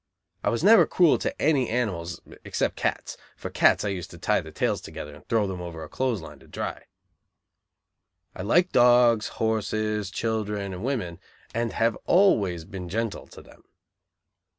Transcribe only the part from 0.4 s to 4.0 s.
I was never cruel to any animals, except cats; for cats, I